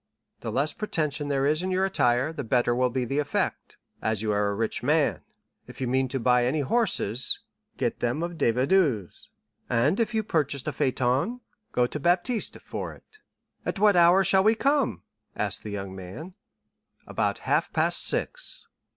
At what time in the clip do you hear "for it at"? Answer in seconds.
12.61-13.77